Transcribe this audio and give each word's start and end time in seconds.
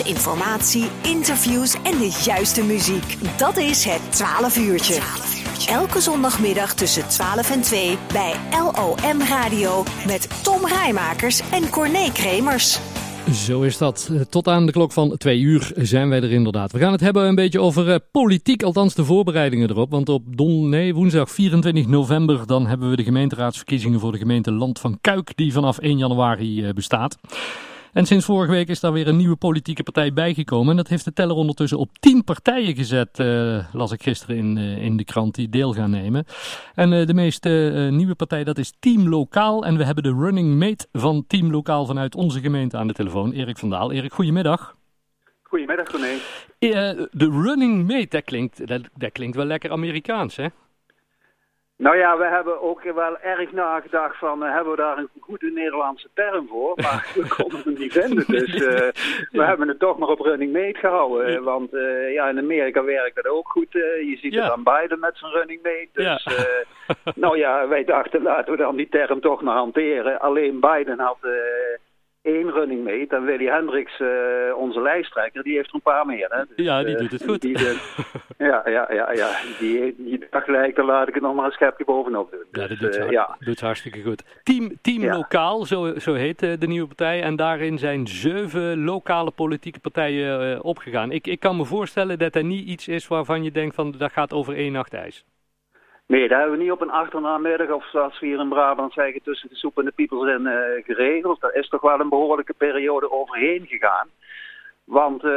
Informatie, 0.00 0.88
interviews 1.02 1.74
en 1.74 1.98
de 1.98 2.20
juiste 2.24 2.64
muziek. 2.64 3.38
Dat 3.38 3.56
is 3.56 3.84
het 3.84 4.00
12 4.10 4.56
uurtje. 4.56 5.00
Elke 5.68 6.00
zondagmiddag 6.00 6.74
tussen 6.74 7.08
12 7.08 7.50
en 7.50 7.60
2 7.60 7.98
bij 8.12 8.34
LOM 8.50 9.20
Radio 9.20 9.84
met 10.06 10.28
Tom 10.42 10.66
Rijmakers 10.66 11.40
en 11.50 11.70
Corné 11.70 12.12
Kremers. 12.12 12.78
Zo 13.30 13.62
is 13.62 13.78
dat. 13.78 14.10
Tot 14.30 14.48
aan 14.48 14.66
de 14.66 14.72
klok 14.72 14.92
van 14.92 15.16
twee 15.16 15.40
uur 15.40 15.72
zijn 15.76 16.08
wij 16.08 16.22
er 16.22 16.32
inderdaad. 16.32 16.72
We 16.72 16.78
gaan 16.78 16.92
het 16.92 17.00
hebben 17.00 17.26
een 17.26 17.34
beetje 17.34 17.60
over 17.60 17.88
uh, 17.88 17.94
politiek, 18.12 18.62
althans 18.62 18.94
de 18.94 19.04
voorbereidingen 19.04 19.70
erop. 19.70 19.90
Want 19.90 20.08
op 20.08 20.36
don, 20.36 20.68
nee, 20.68 20.94
woensdag 20.94 21.30
24 21.30 21.86
november 21.86 22.46
dan 22.46 22.66
hebben 22.66 22.90
we 22.90 22.96
de 22.96 23.04
gemeenteraadsverkiezingen 23.04 24.00
voor 24.00 24.12
de 24.12 24.18
gemeente 24.18 24.52
Land 24.52 24.78
van 24.78 24.98
Kuik, 25.00 25.36
die 25.36 25.52
vanaf 25.52 25.78
1 25.78 25.98
januari 25.98 26.66
uh, 26.66 26.72
bestaat. 26.72 27.18
En 27.92 28.06
sinds 28.06 28.24
vorige 28.24 28.52
week 28.52 28.68
is 28.68 28.80
daar 28.80 28.92
weer 28.92 29.08
een 29.08 29.16
nieuwe 29.16 29.36
politieke 29.36 29.82
partij 29.82 30.12
bijgekomen. 30.12 30.70
En 30.70 30.76
dat 30.76 30.88
heeft 30.88 31.04
de 31.04 31.12
teller 31.12 31.36
ondertussen 31.36 31.78
op 31.78 31.98
tien 32.00 32.24
partijen 32.24 32.74
gezet, 32.74 33.18
uh, 33.18 33.64
las 33.72 33.92
ik 33.92 34.02
gisteren 34.02 34.36
in, 34.36 34.56
uh, 34.56 34.84
in 34.84 34.96
de 34.96 35.04
krant, 35.04 35.34
die 35.34 35.48
deel 35.48 35.72
gaan 35.72 35.90
nemen. 35.90 36.24
En 36.74 36.92
uh, 36.92 37.06
de 37.06 37.14
meest 37.14 37.44
nieuwe 37.44 38.14
partij, 38.14 38.44
dat 38.44 38.58
is 38.58 38.72
Team 38.78 39.08
Lokaal. 39.08 39.64
En 39.64 39.76
we 39.76 39.84
hebben 39.84 40.04
de 40.04 40.14
running 40.14 40.58
mate 40.58 40.86
van 40.92 41.24
Team 41.26 41.50
Lokaal 41.50 41.86
vanuit 41.86 42.14
onze 42.14 42.40
gemeente 42.40 42.76
aan 42.76 42.86
de 42.86 42.92
telefoon, 42.92 43.32
Erik 43.32 43.58
van 43.58 43.70
Daal. 43.70 43.92
Erik, 43.92 44.12
goedemiddag. 44.12 44.76
Goedemiddag, 45.42 45.92
René. 45.92 46.18
de 47.10 47.30
running 47.30 47.86
mate, 47.86 48.06
dat 48.08 48.24
klinkt, 48.24 48.66
dat, 48.66 48.82
dat 48.94 49.12
klinkt 49.12 49.36
wel 49.36 49.46
lekker 49.46 49.70
Amerikaans, 49.70 50.36
hè? 50.36 50.46
Nou 51.82 51.96
ja, 51.96 52.18
we 52.18 52.24
hebben 52.24 52.60
ook 52.60 52.82
wel 52.82 53.18
erg 53.18 53.52
nagedacht 53.52 54.18
van, 54.18 54.44
uh, 54.44 54.54
hebben 54.54 54.70
we 54.70 54.76
daar 54.76 54.98
een 54.98 55.08
goede 55.20 55.50
Nederlandse 55.50 56.08
term 56.14 56.48
voor? 56.48 56.72
Maar 56.82 57.10
we 57.14 57.34
konden 57.36 57.60
hem 57.64 57.74
niet 57.78 57.92
vinden, 57.92 58.24
dus 58.26 58.54
uh, 58.54 58.90
we 59.38 59.44
hebben 59.44 59.68
het 59.68 59.78
toch 59.78 59.98
maar 59.98 60.08
op 60.08 60.20
running 60.20 60.52
mate 60.52 60.78
gehouden. 60.78 61.32
Ja. 61.32 61.40
Want 61.40 61.74
uh, 61.74 62.12
ja, 62.12 62.28
in 62.28 62.38
Amerika 62.38 62.84
werkt 62.84 63.14
dat 63.14 63.26
ook 63.26 63.48
goed. 63.48 63.72
je 63.72 64.18
ziet 64.20 64.32
ja. 64.32 64.42
het 64.42 64.52
aan 64.52 64.62
Biden 64.62 64.98
met 64.98 65.16
zijn 65.16 65.32
running 65.32 65.62
mate. 65.62 65.88
Dus 65.92 66.24
ja. 66.24 66.44
nou 67.24 67.38
ja, 67.38 67.68
wij 67.68 67.84
dachten 67.84 68.22
laten 68.22 68.52
we 68.52 68.58
dan 68.58 68.76
die 68.76 68.88
term 68.88 69.20
toch 69.20 69.42
maar 69.42 69.56
hanteren. 69.56 70.20
Alleen 70.20 70.60
Biden 70.60 70.98
had 70.98 71.18
één 72.22 72.50
running 72.50 72.84
mate. 72.84 73.16
En 73.16 73.24
Willy 73.24 73.46
Hendricks, 73.46 74.00
uh, 74.00 74.08
onze 74.56 74.82
lijsttrekker, 74.82 75.42
die 75.42 75.54
heeft 75.54 75.68
er 75.68 75.74
een 75.74 75.80
paar 75.80 76.06
meer. 76.06 76.28
Hè? 76.30 76.42
Dus, 76.56 76.66
ja, 76.66 76.82
die 76.82 76.94
uh, 76.94 77.00
doet 77.00 77.10
het 77.10 77.24
goed. 77.24 77.40
Die, 77.40 77.58
ja, 78.38 78.62
ja, 78.64 78.92
ja, 78.92 79.12
ja. 79.12 79.30
Die, 79.58 79.94
die 79.98 80.26
dacht 80.30 80.44
gelijk, 80.44 80.76
dan 80.76 80.84
laat 80.84 81.08
ik 81.08 81.14
het 81.14 81.22
nog 81.22 81.34
maar 81.34 81.44
een 81.44 81.52
schepje 81.52 81.84
bovenop 81.84 82.30
doen. 82.30 82.44
Ja, 82.50 82.60
dat 82.60 82.68
dus, 82.68 82.78
doet, 82.78 82.94
uh, 82.94 83.00
hard, 83.00 83.12
ja. 83.12 83.36
doet 83.38 83.60
hartstikke 83.60 84.02
goed. 84.02 84.40
Team, 84.42 84.70
team 84.82 85.02
ja. 85.02 85.16
Lokaal, 85.16 85.64
zo, 85.64 85.98
zo 85.98 86.14
heet 86.14 86.38
de 86.38 86.66
nieuwe 86.66 86.86
partij. 86.86 87.22
En 87.22 87.36
daarin 87.36 87.78
zijn 87.78 88.06
zeven 88.06 88.84
lokale 88.84 89.30
politieke 89.30 89.80
partijen 89.80 90.62
opgegaan. 90.62 91.10
Ik, 91.10 91.26
ik 91.26 91.40
kan 91.40 91.56
me 91.56 91.64
voorstellen 91.64 92.18
dat 92.18 92.34
er 92.34 92.44
niet 92.44 92.68
iets 92.68 92.88
is 92.88 93.08
waarvan 93.08 93.42
je 93.44 93.50
denkt 93.50 93.74
van 93.74 93.94
dat 93.98 94.12
gaat 94.12 94.32
over 94.32 94.56
één 94.56 94.72
nacht 94.72 94.94
ijs. 94.94 95.24
Nee, 96.12 96.28
dat 96.28 96.38
hebben 96.38 96.56
we 96.56 96.62
niet 96.62 96.72
op 96.72 96.80
een 96.80 96.90
achternamiddag 96.90 97.70
of 97.70 97.88
zoals 97.90 98.20
we 98.20 98.26
hier 98.26 98.40
in 98.40 98.48
Brabant 98.48 98.92
zeggen 98.92 99.22
tussen 99.22 99.48
de 99.48 99.54
soep 99.54 99.78
en 99.78 99.84
de 99.84 99.90
piepels 99.90 100.28
in 100.28 100.46
uh, 100.46 100.84
geregeld. 100.84 101.40
Daar 101.40 101.54
is 101.54 101.68
toch 101.68 101.80
wel 101.80 102.00
een 102.00 102.08
behoorlijke 102.08 102.52
periode 102.52 103.10
overheen 103.12 103.66
gegaan. 103.66 104.08
Want 104.84 105.24
uh, 105.24 105.32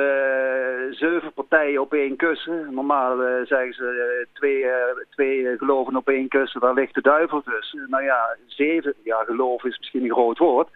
zeven 0.89 1.33
partijen 1.33 1.81
op 1.81 1.93
één 1.93 2.15
kussen. 2.15 2.73
Normaal 2.73 3.21
uh, 3.21 3.45
zeggen 3.45 3.73
ze 3.73 4.27
twee, 4.33 4.65
twee 5.09 5.57
geloven 5.57 5.95
op 5.95 6.07
één 6.09 6.27
kussen, 6.27 6.61
daar 6.61 6.73
ligt 6.73 6.93
de 6.93 7.01
duivel 7.01 7.41
tussen. 7.41 7.85
Nou 7.89 8.03
ja, 8.03 8.35
zeven, 8.45 8.93
ja 9.03 9.23
geloof 9.23 9.63
is 9.63 9.77
misschien 9.77 10.03
een 10.03 10.11
groot 10.11 10.37
woord. 10.37 10.69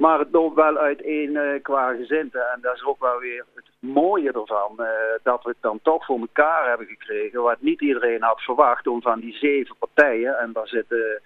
Maar 0.00 0.18
het 0.18 0.28
loopt 0.32 0.54
wel 0.54 0.76
uiteen 0.76 1.30
uh, 1.30 1.62
qua 1.62 1.94
gezinten. 1.94 2.40
En 2.40 2.58
dat 2.60 2.74
is 2.74 2.84
ook 2.84 3.00
wel 3.00 3.18
weer 3.18 3.44
het 3.54 3.70
mooie 3.78 4.32
ervan. 4.32 4.72
Uh, 4.78 4.86
dat 5.22 5.42
we 5.42 5.48
het 5.48 5.58
dan 5.60 5.78
toch 5.82 6.04
voor 6.04 6.18
elkaar 6.18 6.68
hebben 6.68 6.86
gekregen. 6.86 7.42
Wat 7.42 7.60
niet 7.60 7.80
iedereen 7.80 8.22
had 8.22 8.40
verwacht. 8.40 8.86
Om 8.86 9.02
van 9.02 9.20
die 9.20 9.36
zeven 9.36 9.76
partijen. 9.78 10.38
En 10.38 10.52
daar 10.52 10.68
zitten 10.68 11.22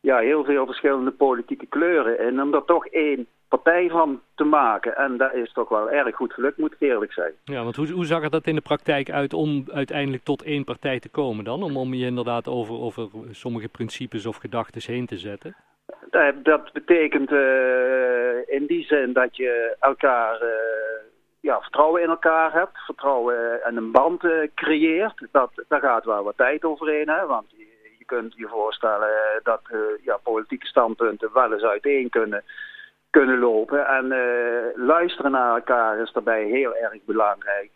ja, 0.00 0.18
heel 0.18 0.44
veel 0.44 0.66
verschillende 0.66 1.10
politieke 1.10 1.66
kleuren 1.66 2.18
in. 2.20 2.42
Om 2.42 2.54
er 2.54 2.64
toch 2.64 2.86
één 2.86 3.26
partij 3.48 3.88
van 3.88 4.20
te 4.34 4.44
maken. 4.44 4.96
En 4.96 5.16
dat 5.16 5.34
is 5.34 5.52
toch 5.52 5.68
wel 5.68 5.90
erg 5.90 6.16
goed 6.16 6.32
gelukt, 6.32 6.58
moet 6.58 6.72
ik 6.72 6.80
eerlijk 6.80 7.12
zijn. 7.12 7.32
Ja, 7.44 7.62
want 7.62 7.76
hoe, 7.76 7.90
hoe 7.90 8.06
zag 8.06 8.22
het 8.22 8.32
dat 8.32 8.46
in 8.46 8.54
de 8.54 8.60
praktijk 8.60 9.10
uit 9.10 9.32
om 9.32 9.64
uiteindelijk 9.72 10.22
tot 10.22 10.42
één 10.42 10.64
partij 10.64 11.00
te 11.00 11.08
komen 11.08 11.44
dan? 11.44 11.62
Om, 11.62 11.76
om 11.76 11.94
je 11.94 12.06
inderdaad 12.06 12.48
over, 12.48 12.74
over 12.74 13.08
sommige 13.30 13.68
principes 13.68 14.26
of 14.26 14.36
gedachten 14.36 14.92
heen 14.92 15.06
te 15.06 15.18
zetten? 15.18 15.56
Dat 16.42 16.72
betekent 16.72 17.30
uh, 17.30 18.48
in 18.48 18.66
die 18.66 18.84
zin 18.84 19.12
dat 19.12 19.36
je 19.36 19.76
elkaar 19.80 20.42
uh, 20.42 20.48
ja, 21.40 21.60
vertrouwen 21.60 22.02
in 22.02 22.08
elkaar 22.08 22.52
hebt, 22.52 22.78
vertrouwen 22.78 23.62
en 23.62 23.76
een 23.76 23.90
band 23.90 24.24
creëert. 24.54 25.26
Dat, 25.32 25.50
daar 25.68 25.80
gaat 25.80 26.04
wel 26.04 26.24
wat 26.24 26.36
tijd 26.36 26.64
overheen, 26.64 27.08
hè? 27.08 27.26
want 27.26 27.50
je, 27.50 27.66
je 27.98 28.04
kunt 28.04 28.34
je 28.36 28.48
voorstellen 28.48 29.40
dat 29.42 29.60
ja, 30.02 30.16
politieke 30.22 30.66
standpunten 30.66 31.30
wel 31.32 31.52
eens 31.52 31.62
uiteen 31.62 32.10
kunnen, 32.10 32.42
kunnen 33.10 33.38
lopen. 33.38 33.86
En 33.86 34.14
luisteren 34.74 35.30
naar 35.30 35.54
elkaar 35.54 35.98
is 35.98 36.12
daarbij 36.12 36.44
heel 36.44 36.76
erg 36.76 37.04
belangrijk. 37.04 37.70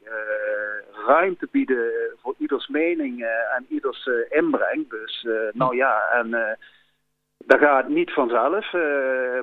ruimte 1.06 1.48
bieden 1.50 1.90
voor 2.22 2.34
ieders 2.38 2.68
mening 2.68 3.24
en 3.56 3.66
ieders 3.68 4.08
inbreng. 4.28 4.90
Dus 4.90 5.26
nou 5.52 5.76
ja, 5.76 6.08
en 6.12 6.58
dat 7.46 7.58
gaat 7.58 7.88
niet 7.88 8.12
vanzelf, 8.12 8.72
uh, 8.72 8.82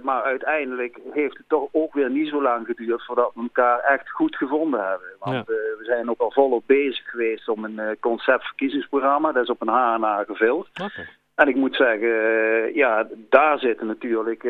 maar 0.01 0.23
uiteindelijk 0.23 0.97
heeft 1.11 1.37
het 1.37 1.49
toch 1.49 1.69
ook 1.71 1.93
weer 1.93 2.09
niet 2.09 2.29
zo 2.29 2.41
lang 2.41 2.65
geduurd 2.65 3.05
voordat 3.05 3.31
we 3.33 3.41
elkaar 3.41 3.79
echt 3.79 4.09
goed 4.09 4.35
gevonden 4.35 4.87
hebben. 4.87 5.07
Want 5.19 5.35
ja. 5.35 5.39
uh, 5.39 5.77
we 5.77 5.83
zijn 5.83 6.09
ook 6.09 6.19
al 6.19 6.31
volop 6.31 6.63
bezig 6.65 7.09
geweest 7.09 7.49
om 7.49 7.63
een 7.63 7.79
uh, 7.79 7.89
conceptverkiezingsprogramma, 7.99 9.31
dat 9.31 9.43
is 9.43 9.49
op 9.49 9.61
een 9.61 9.67
haar 9.67 9.99
na 9.99 10.23
gevuld. 10.23 10.67
Okay. 10.73 11.07
En 11.35 11.47
ik 11.47 11.55
moet 11.55 11.75
zeggen, 11.75 12.09
ja, 12.73 13.07
daar 13.29 13.59
zit 13.59 13.81
natuurlijk 13.81 14.43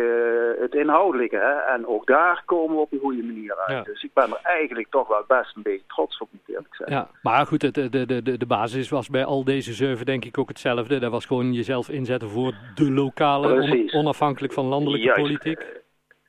het 0.59 0.73
inhoudelijke. 0.73 1.35
Hè? 1.35 1.53
En 1.73 1.87
ook 1.87 2.05
daar 2.05 2.41
komen 2.45 2.75
we 2.75 2.81
op 2.81 2.91
een 2.91 2.99
goede 2.99 3.23
manier 3.23 3.55
uit. 3.57 3.77
Ja. 3.77 3.83
Dus 3.83 4.03
ik 4.03 4.13
ben 4.13 4.29
er 4.29 4.39
eigenlijk 4.43 4.87
toch 4.89 5.07
wel 5.07 5.23
best 5.27 5.55
een 5.55 5.61
beetje 5.61 5.85
trots 5.87 6.17
op, 6.17 6.29
eerlijk 6.59 6.75
zeggen. 6.75 6.95
Ja, 6.95 7.09
maar 7.21 7.45
goed, 7.45 7.73
de, 7.73 7.89
de, 7.89 8.05
de, 8.05 8.37
de 8.37 8.45
basis 8.45 8.89
was 8.89 9.09
bij 9.09 9.25
al 9.25 9.43
deze 9.43 9.73
zeven 9.73 10.05
denk 10.05 10.25
ik 10.25 10.37
ook 10.37 10.49
hetzelfde. 10.49 10.99
Dat 10.99 11.11
was 11.11 11.25
gewoon 11.25 11.53
jezelf 11.53 11.89
inzetten 11.89 12.29
voor 12.29 12.53
de 12.75 12.91
lokale, 12.91 13.53
on, 13.53 13.93
onafhankelijk 13.93 14.53
van 14.53 14.65
landelijke 14.65 15.05
Juist. 15.05 15.21
politiek. 15.21 15.77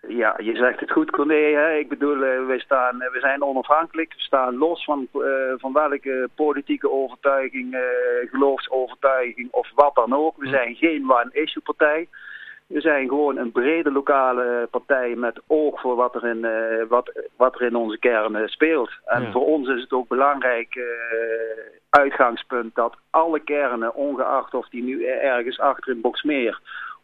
Ja, 0.09 0.35
je 0.43 0.57
zegt 0.57 0.81
het 0.81 0.91
goed, 0.91 1.11
Corné. 1.11 1.79
Ik 1.79 1.89
bedoel, 1.89 2.17
uh, 2.17 2.47
we, 2.47 2.55
staan, 2.59 2.95
uh, 2.95 3.13
we 3.13 3.21
zijn 3.21 3.43
onafhankelijk. 3.43 4.15
We 4.15 4.21
staan 4.21 4.57
los 4.57 4.85
van, 4.85 5.09
uh, 5.15 5.23
van 5.57 5.73
welke 5.73 6.29
politieke 6.35 6.91
overtuiging, 6.91 7.77
geloofsovertuiging 8.31 9.49
of 9.51 9.71
wat 9.75 9.95
dan 9.95 10.15
ook. 10.15 10.37
We 10.37 10.49
zijn 10.49 10.75
geen 10.75 11.11
one-issue 11.11 11.63
partij. 11.63 12.09
We 12.71 12.81
zijn 12.81 13.09
gewoon 13.09 13.37
een 13.37 13.53
brede 13.53 13.93
lokale 13.93 14.69
partij 14.71 15.15
met 15.15 15.41
oog 15.47 15.81
voor 15.81 15.97
wat 15.97 16.15
er 16.15 16.27
in, 16.27 16.47
wat, 16.89 17.13
wat 17.37 17.55
er 17.55 17.67
in 17.67 17.75
onze 17.75 17.99
kern 17.99 18.49
speelt. 18.49 18.91
En 19.05 19.23
ja. 19.23 19.31
voor 19.31 19.47
ons 19.47 19.69
is 19.69 19.81
het 19.81 19.93
ook 19.93 20.09
belangrijk 20.09 20.79
uitgangspunt 21.91 22.75
dat 22.75 22.97
alle 23.11 23.41
kernen, 23.41 23.95
ongeacht 23.95 24.55
of 24.55 24.69
die 24.69 24.83
nu 24.83 25.05
ergens 25.05 25.59
achter 25.59 25.93
in 25.93 26.01
Boksmeer 26.01 26.61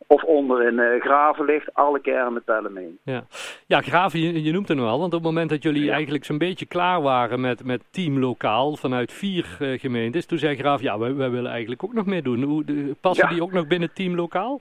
of 0.06 0.22
onder 0.22 0.66
in 0.66 0.78
uh, 0.78 1.00
Graven 1.00 1.44
ligt, 1.44 1.75
alle 1.75 2.00
kernen 2.00 2.43
tellen 2.44 2.72
mee. 2.72 2.98
Ja, 3.03 3.25
ja 3.66 3.81
Graven, 3.81 4.21
je, 4.21 4.43
je 4.43 4.53
noemt 4.53 4.69
het 4.69 4.78
wel, 4.78 4.98
want 4.98 5.15
op 5.15 5.19
het 5.19 5.22
moment 5.22 5.50
dat 5.50 5.62
jullie 5.62 5.84
ja. 5.84 5.93
eigenlijk 5.93 6.25
zo'n 6.25 6.38
beetje 6.38 6.66
klaar 6.66 7.03
waren 7.03 7.41
met, 7.41 7.65
met 7.65 7.83
team 7.91 8.19
lokaal 8.19 8.77
vanuit 8.77 9.12
vier 9.12 9.56
uh, 9.60 9.78
gemeentes, 9.78 10.27
toen 10.27 10.38
zei 10.38 10.56
Graaf, 10.56 10.81
ja, 10.81 10.98
wij, 10.98 11.15
wij, 11.15 11.31
willen 11.31 11.50
eigenlijk 11.50 11.84
ook 11.84 11.93
nog 11.93 12.06
meedoen. 12.06 12.43
Hoe, 12.43 12.65
de, 12.65 12.97
passen 13.00 13.28
ja. 13.28 13.34
die 13.34 13.43
ook 13.43 13.53
nog 13.53 13.66
binnen 13.66 13.93
team 13.93 14.15
lokaal? 14.15 14.60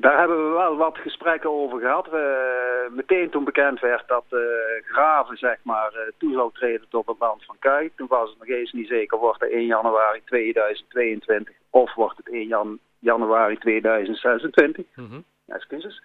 Daar 0.00 0.18
hebben 0.18 0.48
we 0.48 0.56
wel 0.56 0.76
wat 0.76 0.98
gesprekken 0.98 1.50
over 1.50 1.80
gehad. 1.80 2.10
We, 2.10 2.88
meteen 2.90 3.30
toen 3.30 3.44
bekend 3.44 3.80
werd 3.80 4.08
dat 4.08 4.24
uh, 4.30 4.40
Graven 4.84 5.36
zeg 5.36 5.58
maar, 5.62 6.12
toe 6.18 6.32
zou 6.32 6.50
treden 6.52 6.86
tot 6.88 7.06
het 7.06 7.16
land 7.18 7.44
van 7.44 7.56
Kuik. 7.58 7.92
Toen 7.96 8.06
was 8.06 8.28
het 8.28 8.38
nog 8.38 8.48
eens 8.48 8.72
niet 8.72 8.88
zeker, 8.88 9.18
wordt 9.18 9.40
het 9.40 9.50
1 9.50 9.66
januari 9.66 10.22
2022 10.24 11.54
of 11.70 11.94
wordt 11.94 12.16
het 12.16 12.28
1 12.30 12.46
jan 12.46 12.78
januari 12.98 13.58
2026. 13.58 14.84
Mm-hmm. 14.94 15.24
Excuses. 15.46 16.02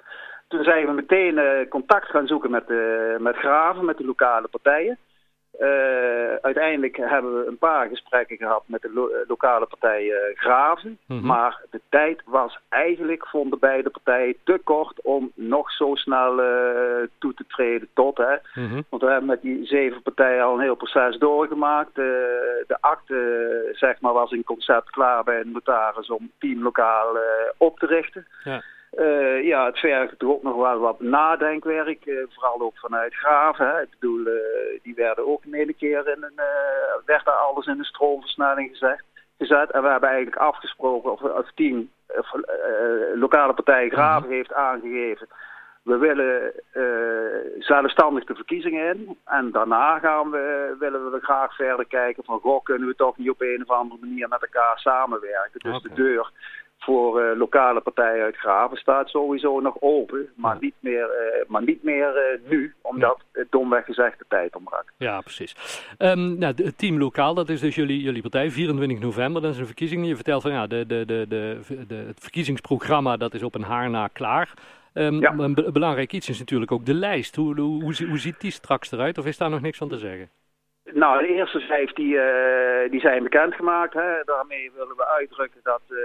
Toen 0.47 0.63
zijn 0.63 0.85
we 0.85 0.91
meteen 0.91 1.37
uh, 1.37 1.69
contact 1.69 2.09
gaan 2.09 2.27
zoeken 2.27 2.51
met, 2.51 2.67
met 3.19 3.35
Graven, 3.35 3.85
met 3.85 3.97
de 3.97 4.05
lokale 4.05 4.47
partijen. 4.47 4.97
Uh, 5.59 6.35
uiteindelijk 6.41 6.97
hebben 6.97 7.39
we 7.39 7.47
een 7.47 7.57
paar 7.57 7.87
gesprekken 7.87 8.37
gehad 8.37 8.63
met 8.65 8.81
de 8.81 8.91
lo 8.93 9.09
lokale 9.27 9.65
partij 9.65 10.11
Graven. 10.35 10.97
Mhm. 11.05 11.25
Maar 11.25 11.61
de 11.69 11.81
tijd 11.89 12.21
was 12.25 12.59
eigenlijk, 12.69 13.27
vonden 13.27 13.59
beide 13.59 13.89
partijen, 13.89 14.35
te 14.43 14.61
kort 14.63 15.01
om 15.01 15.31
nog 15.35 15.71
zo 15.71 15.95
snel 15.95 16.35
toe 17.19 17.33
te 17.33 17.45
treden 17.47 17.87
tot. 17.93 18.17
Hè. 18.17 18.61
Mhm. 18.61 18.81
Want 18.89 19.01
we 19.01 19.09
hebben 19.09 19.29
met 19.29 19.41
die 19.41 19.65
zeven 19.65 20.01
partijen 20.01 20.43
al 20.43 20.53
een 20.53 20.61
heel 20.61 20.75
proces 20.75 21.17
doorgemaakt. 21.17 21.95
de 21.95 22.77
akte 22.79 23.69
zeg 23.73 24.01
maar, 24.01 24.13
was 24.13 24.31
in 24.31 24.43
concept 24.43 24.89
klaar 24.89 25.23
bij 25.23 25.39
een 25.39 25.51
notaris 25.51 26.09
om 26.09 26.31
team 26.39 26.63
lokaal 26.63 27.17
op 27.57 27.79
te 27.79 27.85
richten. 27.85 28.27
Ja. 28.43 28.63
Uh, 28.97 29.43
ja, 29.43 29.65
het 29.65 29.79
vergt 29.79 30.23
ook 30.23 30.43
nog 30.43 30.55
wel 30.55 30.79
wat 30.79 30.99
nadenkwerk, 30.99 32.05
uh, 32.05 32.25
vooral 32.29 32.61
ook 32.61 32.77
vanuit 32.77 33.15
Graven. 33.15 33.67
Hè. 33.67 33.81
Ik 33.81 33.89
bedoel, 33.99 34.19
uh, 34.19 34.33
die 34.83 34.95
werden 34.95 35.27
ook 35.27 35.43
een 35.43 35.53
hele 35.53 35.73
keer 35.73 36.07
in 36.07 36.23
een, 36.23 36.41
werd 37.05 37.25
daar 37.25 37.33
alles 37.33 37.65
in 37.65 37.79
een 37.79 37.83
stroomversnelling 37.83 38.69
gezegd, 38.69 39.03
gezet. 39.37 39.71
En 39.71 39.81
we 39.81 39.89
hebben 39.89 40.09
eigenlijk 40.09 40.41
afgesproken, 40.41 41.11
of 41.11 41.19
het 41.19 41.51
team, 41.55 41.89
of, 42.07 42.31
lokale 43.15 43.53
partij 43.53 43.89
Graven 43.89 44.27
mhm. 44.27 44.37
heeft 44.37 44.53
aangegeven 44.53 45.27
we 45.83 45.97
willen 45.97 46.53
zelfstandig 47.59 48.23
de 48.23 48.35
verkiezingen 48.35 48.95
in. 48.95 49.17
En 49.25 49.51
daarna 49.51 49.99
gaan 49.99 50.31
we, 50.31 50.75
willen 50.79 51.11
we 51.11 51.19
graag 51.19 51.55
verder 51.55 51.85
kijken 51.85 52.23
van... 52.23 52.39
Goh, 52.39 52.63
kunnen 52.63 52.87
we 52.87 52.95
toch 52.95 53.17
niet 53.17 53.29
op 53.29 53.41
een 53.41 53.63
of 53.67 53.69
andere 53.69 53.99
manier 53.99 54.27
met 54.27 54.41
elkaar 54.41 54.79
samenwerken. 54.79 55.59
Dus 55.59 55.81
de 55.81 55.93
deur 55.93 56.31
voor 56.83 57.21
uh, 57.21 57.37
lokale 57.37 57.81
partijen 57.81 58.23
uit 58.23 58.37
Graven 58.37 58.77
staat 58.77 59.09
sowieso 59.09 59.59
nog 59.59 59.75
open. 59.79 60.29
Maar 60.35 60.57
niet 60.59 60.75
meer, 60.79 61.05
uh, 61.05 61.49
maar 61.49 61.63
niet 61.63 61.83
meer 61.83 62.39
nu, 62.49 62.73
omdat 62.81 63.21
het 63.31 63.47
domweg 63.49 63.85
gezegd 63.85 64.19
de 64.19 64.25
tijd 64.27 64.55
ontbrak. 64.55 64.93
Ja, 64.97 65.21
precies. 65.21 65.55
Um, 65.97 66.37
nou, 66.37 66.53
het 66.55 66.77
team 66.77 66.97
lokaal, 66.97 67.33
dat 67.33 67.49
is 67.49 67.59
dus 67.59 67.75
jullie, 67.75 68.01
jullie 68.01 68.21
partij, 68.21 68.51
24 68.51 68.99
november, 68.99 69.41
dat 69.41 69.51
is 69.51 69.59
een 69.59 69.65
verkiezing. 69.65 70.07
Je 70.07 70.15
vertelt 70.15 70.41
van 70.41 70.51
ja, 70.51 70.67
de, 70.67 70.85
de, 70.85 71.05
de, 71.05 71.25
de, 71.29 71.59
de, 71.87 71.95
het 71.95 72.19
verkiezingsprogramma 72.19 73.17
dat 73.17 73.33
is 73.33 73.43
op 73.43 73.55
een 73.55 73.63
haar 73.63 73.89
na 73.89 74.07
klaar. 74.07 74.53
Um, 74.93 75.23
Een 75.23 75.69
belangrijk 75.73 76.13
iets 76.13 76.29
is 76.29 76.39
natuurlijk 76.39 76.71
ook 76.71 76.85
de 76.85 76.93
lijst. 76.93 77.35
Hoe, 77.35 77.59
hoe, 77.59 77.81
hoe, 77.81 78.17
ziet 78.17 78.41
die 78.41 78.51
straks 78.51 78.91
eruit? 78.91 79.17
Of 79.17 79.25
is 79.25 79.37
daar 79.37 79.49
nog 79.49 79.61
niks 79.61 79.77
van 79.77 79.89
te 79.89 79.97
zeggen? 79.97 80.29
Nou, 80.93 81.21
de 81.21 81.33
eerste 81.33 81.59
vijf 81.59 81.91
die, 81.91 82.13
uh, 82.13 82.91
die 82.91 82.99
zijn 82.99 83.23
bekendgemaakt. 83.23 83.93
Hè. 83.93 84.23
Daarmee 84.25 84.71
willen 84.75 84.95
we 84.95 85.07
uitdrukken 85.07 85.59
dat, 85.63 85.81
uh, 85.89 85.97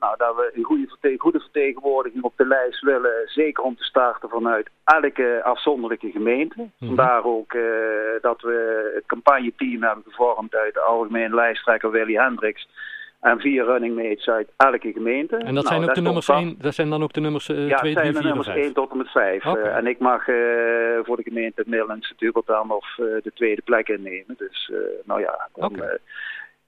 nou, 0.00 0.14
dat 0.16 0.36
we 0.36 0.50
een 0.54 0.64
goede, 0.64 0.86
verte 0.86 1.18
goede 1.18 1.40
vertegenwoordiging 1.40 2.24
op 2.24 2.32
de 2.36 2.46
lijst 2.46 2.82
willen. 2.82 3.12
Zeker 3.24 3.64
om 3.64 3.76
te 3.76 3.84
starten 3.84 4.28
vanuit 4.28 4.70
elke 4.84 5.40
afzonderlijke 5.44 6.10
gemeente. 6.10 6.56
Mm 6.58 6.86
Vandaar 6.86 7.24
ook 7.24 7.52
uh, 7.52 7.62
dat 8.20 8.40
we 8.40 8.90
het 8.94 9.06
campagneteam 9.06 9.82
hebben 9.82 10.04
gevormd 10.06 10.54
uit 10.54 10.74
de 10.74 10.80
algemene 10.80 11.34
lijsttrekker 11.34 11.90
Willy 11.90 12.14
Hendricks 12.14 12.68
en 13.20 13.40
vier 13.40 13.64
running 13.64 13.96
mates 13.96 14.28
uit 14.28 14.48
elke 14.56 14.92
gemeente. 14.92 15.36
En 15.36 15.54
dat, 15.54 15.66
zijn, 15.66 15.78
nou, 15.78 15.90
ook 15.90 15.96
de 15.96 16.02
nummers 16.02 16.28
1, 16.28 16.54
dat 16.58 16.74
zijn 16.74 16.90
dan 16.90 17.02
ook 17.02 17.12
de 17.12 17.20
nummers 17.20 17.44
2, 17.44 17.56
3, 17.56 17.76
4, 17.76 17.78
5? 17.78 17.94
Ja, 17.94 18.02
zijn 18.02 18.14
de 18.14 18.22
nummers 18.22 18.48
1 18.48 18.72
tot 18.72 18.90
en 18.90 18.96
met 18.96 19.10
5. 19.10 19.46
Okay. 19.46 19.62
Uh, 19.62 19.76
en 19.76 19.86
ik 19.86 19.98
mag 19.98 20.28
uh, 20.28 20.36
voor 21.02 21.16
de 21.16 21.22
gemeente 21.22 21.62
Middellandse 21.66 22.42
dan 22.44 22.70
of 22.70 22.98
uh, 22.98 23.06
de 23.22 23.32
tweede 23.34 23.62
plek 23.62 23.88
innemen. 23.88 24.34
Dus 24.38 24.72
nou 25.04 25.20
ja, 25.20 25.48
dan, 25.54 25.70
okay 25.70 25.98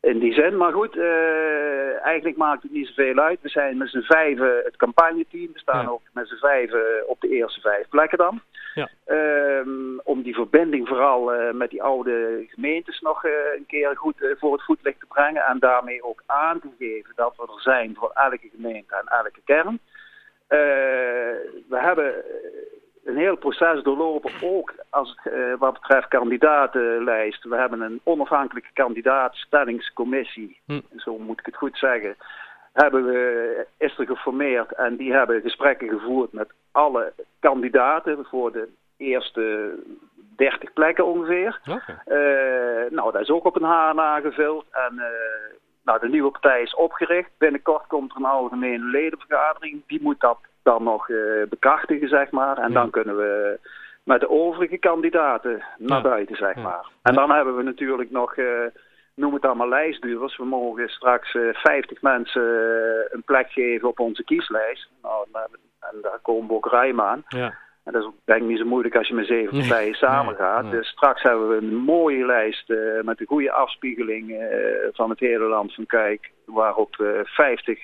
in 0.02 0.19
die 0.19 0.32
zin. 0.32 0.56
Maar 0.56 0.72
goed, 0.72 0.96
uh, 0.96 2.04
eigenlijk 2.04 2.37
maakt 2.37 2.62
het 2.62 2.72
niet 2.72 2.87
zoveel 2.87 3.19
uit. 3.19 3.40
We 3.40 3.49
zijn 3.49 3.76
met 3.76 3.88
z'n 3.88 4.00
vijven 4.00 4.60
het 4.64 4.76
campagneteam. 4.76 5.52
We 5.52 5.58
staan 5.58 5.88
ook 5.88 6.00
met 6.12 6.28
z'n 6.28 6.34
vijven 6.34 7.08
op 7.08 7.20
de 7.20 7.28
eerste 7.28 7.60
vijf 7.60 7.88
plekken 7.88 8.19
dan. 8.19 8.40
Ja. 8.75 8.88
Um, 9.06 10.00
om 10.04 10.22
die 10.22 10.34
verbinding 10.34 10.88
vooral 10.88 11.34
uh, 11.34 11.52
met 11.52 11.70
die 11.70 11.82
oude 11.82 12.44
gemeentes 12.49 13.00
nog 13.00 13.25
uh, 13.25 13.32
een 13.56 13.66
keer 13.66 13.96
goed 13.96 14.34
voor 14.38 14.52
het 14.52 14.64
voetlicht 14.64 15.00
te 15.00 15.06
brengen. 15.06 15.43
En 15.43 15.58
daarmee 15.58 16.05
ook 16.05 16.22
aan 16.26 16.60
te 16.60 16.69
geven 16.78 17.12
dat 17.14 17.34
we 17.37 17.43
er 17.43 17.60
zijn 17.60 17.94
voor 17.98 18.10
elke 18.14 18.48
gemeente 18.56 18.94
en 18.94 19.06
elke 19.06 19.40
kern. 19.44 19.78
we 21.69 21.78
hebben 21.78 22.14
een 23.04 23.16
heel 23.16 23.37
proces 23.37 23.82
doorlopen, 23.82 24.32
ook 24.43 24.75
als 24.90 25.19
uh, 25.25 25.54
wat 25.58 25.72
betreft 25.72 26.08
kandidatenlijst. 26.08 27.44
We 27.44 27.56
hebben 27.56 27.81
een 27.81 28.00
onafhankelijke 28.02 28.72
kandidaatstellingscommissie, 28.72 30.60
hm. 30.66 30.81
zo 30.96 31.19
moet 31.19 31.38
ik 31.38 31.46
het 31.46 31.56
goed 31.56 31.78
zeggen, 31.78 32.16
hebben 32.72 33.04
we, 33.04 33.66
is 33.78 33.99
er 33.99 34.06
geformeerd 34.06 34.72
en 34.72 34.96
die 34.96 35.12
hebben 35.12 35.40
gesprekken 35.40 35.88
gevoerd 35.88 36.32
met 36.32 36.52
alle 36.72 37.12
kandidaten 37.40 38.25
voor 38.25 38.52
de 38.52 38.69
eerste 38.96 39.75
30 40.37 40.72
plekken 40.72 41.06
ongeveer. 41.06 41.60
Uh, 41.64 41.76
nou, 42.90 43.12
dat 43.12 43.20
is 43.20 43.31
ook 43.31 43.44
op 43.44 43.56
een 43.56 43.69
haar 43.69 43.94
nagevuld 43.94 44.64
en... 44.70 44.94
Uh, 44.94 45.05
nou, 45.84 46.00
de 46.00 46.08
nieuwe 46.08 46.31
partij 46.31 46.62
is 46.62 46.75
opgericht. 46.75 47.31
Binnenkort 47.38 47.87
komt 47.87 48.10
er 48.10 48.16
een 48.16 48.25
algemene 48.25 48.84
ledenvergadering. 48.84 49.82
Die 49.87 50.02
moet 50.02 50.20
dat 50.20 50.38
dan 50.62 50.82
nog 50.82 51.08
uh, 51.08 51.42
bekrachtigen, 51.48 52.08
zeg 52.08 52.30
maar. 52.30 52.58
En 52.58 52.72
dan 52.72 52.90
kunnen 52.90 53.16
we 53.16 53.58
met 54.04 54.20
de 54.20 54.30
overige 54.30 54.78
kandidaten 54.78 55.64
naar 55.78 56.02
buiten, 56.02 56.36
zeg 56.36 56.56
maar. 56.56 56.86
En 57.02 57.14
dan 57.14 57.30
hebben 57.30 57.56
we 57.56 57.62
natuurlijk 57.62 58.10
nog, 58.10 58.36
uh, 58.36 58.46
noem 59.14 59.34
het 59.34 59.44
allemaal 59.44 59.68
lijstduurders. 59.68 60.36
We 60.36 60.44
mogen 60.44 60.88
straks 60.88 61.34
uh, 61.34 61.48
eh, 61.48 61.54
50 61.54 62.02
mensen 62.02 62.42
een 63.10 63.22
plek 63.24 63.50
geven 63.50 63.88
op 63.88 64.00
onze 64.00 64.24
kieslijst. 64.24 64.88
Nou, 65.02 65.26
en 65.80 65.98
daar 66.02 66.18
komen 66.22 66.48
we 66.48 66.54
ook 66.54 66.66
ruim 66.66 67.00
aan. 67.00 67.24
Ja. 67.28 67.54
En 67.84 67.92
dat 67.92 68.02
is 68.02 68.08
denk 68.24 68.42
ik 68.42 68.48
niet 68.48 68.58
zo 68.58 68.64
moeilijk 68.64 68.96
als 68.96 69.08
je 69.08 69.14
met 69.14 69.26
zeven 69.26 69.58
partijen 69.58 69.94
samen 69.94 70.34
gaat. 70.34 70.70
Dus 70.70 70.88
straks 70.88 71.22
hebben 71.22 71.48
we 71.48 71.56
een 71.56 71.76
mooie 71.76 72.26
lijst 72.26 72.68
met 73.02 73.20
een 73.20 73.26
goede 73.26 73.52
afspiegeling 73.52 74.34
van 74.92 75.10
het 75.10 75.20
hele 75.20 75.44
land 75.44 75.74
van 75.74 75.86
Kijk. 75.86 76.30
Waarop 76.44 76.96
50 77.24 77.82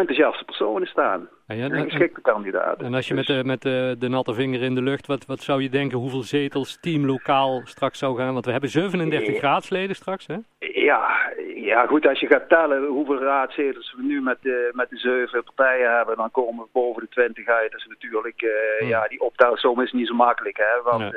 enthousiaste 0.00 0.44
personen 0.44 0.88
staan. 0.88 1.28
En, 1.46 1.56
ja, 1.56 1.68
en 1.68 1.90
geschikte 1.90 2.20
kandidaten. 2.20 2.86
En 2.86 2.94
als 2.94 3.08
je 3.08 3.14
met, 3.14 3.26
de, 3.26 3.44
met 3.44 3.62
de, 3.62 3.96
de, 3.98 4.08
natte 4.08 4.34
vinger 4.34 4.62
in 4.62 4.74
de 4.74 4.82
lucht, 4.82 5.06
wat, 5.06 5.26
wat 5.26 5.40
zou 5.40 5.62
je 5.62 5.68
denken 5.68 5.98
hoeveel 5.98 6.22
zetels 6.22 6.80
team 6.80 7.06
lokaal 7.06 7.60
straks 7.64 7.98
zou 7.98 8.16
gaan? 8.16 8.32
Want 8.32 8.44
we 8.44 8.50
hebben 8.50 8.70
37 8.70 9.40
raadsleden 9.40 9.96
straks, 9.96 10.26
hè? 10.26 10.36
Ja, 10.58 11.32
ja, 11.54 11.86
goed, 11.86 12.06
als 12.06 12.20
je 12.20 12.26
gaat 12.26 12.48
tellen 12.48 12.86
hoeveel 12.86 13.20
raadzetels 13.20 13.94
we 13.96 14.02
nu 14.02 14.20
met 14.20 14.38
de, 14.42 14.70
met 14.72 14.90
de 14.90 14.96
zeven 14.96 15.44
partijen 15.44 15.96
hebben, 15.96 16.16
dan 16.16 16.30
komen 16.30 16.64
we 16.64 16.70
boven 16.72 17.02
de 17.02 17.08
20 17.08 17.46
uit. 17.46 17.70
Dat 17.70 17.80
is 17.80 17.86
natuurlijk, 17.86 18.42
uh, 18.42 18.88
ja, 18.88 19.08
die 19.08 19.20
optelsom 19.20 19.80
is 19.80 19.92
niet 19.92 20.06
zo 20.06 20.14
makkelijk, 20.14 20.56
hè. 20.56 20.82
Want 20.90 21.02
het 21.02 21.14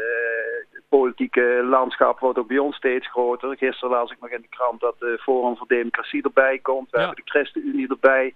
politieke 0.97 1.62
landschap 1.63 2.19
wordt 2.19 2.39
ook 2.39 2.47
bij 2.47 2.57
ons 2.57 2.75
steeds 2.75 3.09
groter. 3.09 3.57
Gisteren 3.57 3.97
las 3.97 4.12
ik 4.12 4.18
nog 4.21 4.30
in 4.30 4.42
de 4.42 4.56
krant 4.57 4.80
dat 4.80 4.95
de 5.00 5.19
Forum 5.21 5.57
voor 5.57 5.68
Democratie 5.68 6.24
erbij 6.24 6.59
komt. 6.59 6.92
We 6.92 6.97
hebben 6.97 7.15
de 7.15 7.31
ChristenUnie 7.31 7.88
erbij 7.88 8.33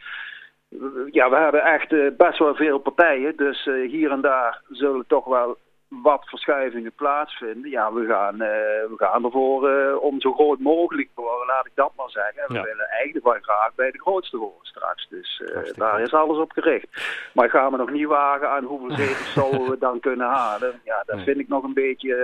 ja, 1.12 1.30
we 1.30 1.36
hebben 1.36 1.64
echt 1.64 1.92
uh, 1.92 2.12
best 2.18 2.40
wel 2.40 2.56
veel 2.56 2.78
partijen. 2.78 3.36
Dus 3.36 3.66
uh, 3.66 3.90
hier 3.90 4.12
en 4.12 4.22
daar 4.22 4.62
zullen 4.70 5.08
toch 5.08 5.26
wel 5.26 5.58
wat 5.90 6.30
verschuivingen 6.30 6.92
plaatsvinden. 6.92 7.70
Ja, 7.70 7.94
we 7.94 8.06
gaan, 8.06 8.34
uh, 8.34 8.50
we 8.90 8.94
gaan 8.96 9.24
ervoor 9.24 9.70
om 10.00 10.22
zo 10.22 10.34
groot 10.34 10.60
mogelijk 10.60 11.10
te 11.16 11.22
worden, 11.22 11.48
laat 11.48 11.66
ik 11.66 11.72
dat 11.76 11.92
maar 11.96 12.10
zeggen. 12.10 12.44
We 12.48 12.62
willen 12.62 12.90
eigenlijk 12.90 13.26
wel 13.26 13.38
graag 13.42 13.76
bij 13.76 13.92
de 13.92 14.00
grootste 14.00 14.38
horen 14.38 14.66
straks. 14.66 15.08
Dus 15.10 15.44
daar 15.76 16.02
is 16.02 16.14
alles 16.14 16.38
op 16.38 16.52
gericht. 16.52 16.88
Maar 17.34 17.50
gaan 17.50 17.72
we 17.72 17.78
nog 17.78 17.92
niet 17.92 18.08
wagen 18.08 18.50
aan 18.50 18.64
hoeveel 18.64 18.96
zetels 19.06 19.34
zouden 19.34 19.70
we 19.70 19.78
dan 19.78 20.00
kunnen 20.00 20.28
halen. 20.28 20.82
Ja, 20.84 21.04
dat 21.06 21.20
vind 21.20 21.40
ik 21.40 21.48
nog 21.48 21.64
een 21.64 21.74
beetje 21.74 22.16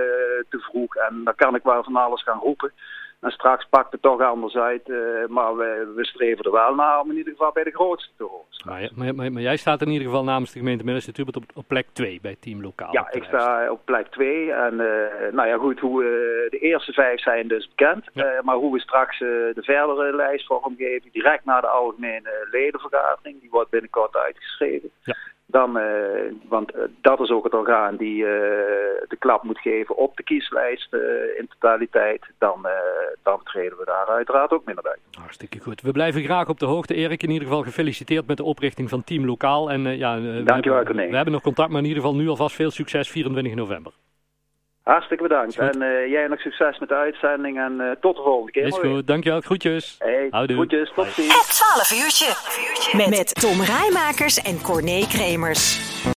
te 0.48 0.58
vroeg. 0.58 0.96
En 0.96 1.24
dan 1.24 1.34
kan 1.34 1.54
ik 1.54 1.62
wel 1.62 1.82
van 1.82 1.96
alles 1.96 2.22
gaan 2.22 2.40
roepen. 2.40 2.72
En 3.26 3.32
straks 3.32 3.66
pakt 3.70 3.92
het 3.92 4.02
toch 4.02 4.20
anders 4.20 4.56
uit. 4.56 4.88
Uh, 4.88 5.26
maar 5.28 5.56
we, 5.56 5.92
we, 5.96 6.04
streven 6.04 6.44
er 6.44 6.52
wel 6.52 6.74
naar 6.74 7.00
om 7.00 7.10
in 7.10 7.16
ieder 7.16 7.32
geval 7.32 7.52
bij 7.52 7.64
de 7.64 7.70
grootste 7.70 8.10
te 8.16 8.24
horen. 8.24 8.46
Maar, 8.64 8.90
maar, 8.94 9.14
maar, 9.14 9.32
maar, 9.32 9.42
jij 9.42 9.56
staat 9.56 9.80
in 9.80 9.88
ieder 9.88 10.06
geval 10.06 10.24
namens 10.24 10.52
de 10.52 10.58
gemeente 10.58 10.84
Middelste 10.84 11.12
Tubert 11.12 11.36
op, 11.36 11.44
op 11.54 11.64
plek 11.66 11.86
2 11.92 12.18
bij 12.22 12.36
Team 12.40 12.62
Lokaal. 12.62 12.92
Ja, 12.92 13.08
ik 13.10 13.24
sta 13.24 13.70
op 13.70 13.80
plek 13.84 14.06
2. 14.06 14.52
En 14.52 14.72
uh, 14.72 15.32
nou 15.32 15.48
ja, 15.48 15.56
goed, 15.56 15.80
hoe, 15.80 16.02
uh, 16.02 16.08
de 16.50 16.58
eerste 16.58 16.92
vijf 16.92 17.20
zijn 17.20 17.48
dus 17.48 17.68
bekend. 17.68 18.04
Ja. 18.12 18.40
maar 18.42 18.56
hoe 18.56 18.72
we 18.72 18.80
straks 18.80 19.18
de 19.18 19.62
verdere 19.62 20.16
lijst 20.16 20.46
vormgeven, 20.46 21.10
direct 21.12 21.44
naar 21.44 21.60
de 21.60 21.68
algemene 21.68 22.48
ledenvergadering, 22.50 23.40
die 23.40 23.50
wordt 23.50 23.70
binnenkort 23.70 24.16
uitgeschreven. 24.16 24.90
Ja. 25.02 25.16
Dan, 25.48 25.78
uh, 25.78 25.84
want 26.48 26.76
uh, 26.76 26.82
dat 27.00 27.20
is 27.20 27.30
ook 27.30 27.44
het 27.44 27.54
orgaan 27.54 27.96
die 27.96 28.16
uh, 28.16 28.28
de 29.08 29.16
klap 29.18 29.42
moet 29.42 29.58
geven 29.58 29.96
op 29.96 30.16
de 30.16 30.22
kieslijst 30.22 30.94
in 31.38 31.48
totaliteit. 31.48 32.26
Dan, 32.38 32.66
dan 33.22 33.40
treden 33.42 33.78
we 33.78 33.84
daar 33.84 34.06
uiteraard 34.06 34.50
ook 34.50 34.64
minder 34.64 34.84
bij. 34.84 34.96
Hartstikke 35.20 35.60
goed. 35.60 35.80
We 35.80 35.92
blijven 35.92 36.22
graag 36.22 36.48
op 36.48 36.58
de 36.58 36.66
hoogte. 36.66 36.94
Erik, 36.94 37.22
in 37.22 37.30
ieder 37.30 37.48
geval 37.48 37.62
gefeliciteerd 37.62 38.26
met 38.26 38.36
de 38.36 38.44
oprichting 38.44 38.88
van 38.88 39.04
Team 39.04 39.26
Lokaal. 39.26 39.70
En, 39.70 39.98
ja, 39.98 40.18
Dankjewel, 40.42 40.84
we, 40.84 40.94
we 40.94 41.16
hebben 41.16 41.32
nog 41.32 41.42
contact, 41.42 41.70
maar 41.70 41.80
in 41.80 41.88
ieder 41.88 42.02
geval 42.02 42.16
nu 42.16 42.28
alvast 42.28 42.54
veel 42.54 42.70
succes 42.70 43.10
24 43.10 43.54
november. 43.54 43.92
Hartstikke 44.92 45.22
bedankt. 45.22 45.58
En 45.58 45.82
uh, 45.82 46.10
jij 46.10 46.26
nog 46.26 46.40
succes 46.40 46.78
met 46.78 46.88
de 46.88 46.94
uitzending 46.94 47.58
en 47.58 47.72
uh, 47.80 47.90
tot 48.00 48.16
de 48.16 48.22
volgende 48.22 48.52
keer. 48.52 48.66
Is 48.66 48.78
goed, 48.78 49.06
dankjewel. 49.06 49.40
Groetjes. 49.40 49.96
Hey, 49.98 50.26
Houdoe. 50.30 50.56
groetjes, 50.56 50.92
tot 50.94 51.06
ziens. 51.06 51.34
Het 51.34 51.48
12 51.86 52.04
uurtje. 52.04 52.96
Met, 52.96 53.08
met 53.08 53.34
Tom 53.34 53.60
Rijmakers 53.60 54.42
en 54.42 54.62
Corné 54.62 55.06
Kremers. 55.08 56.14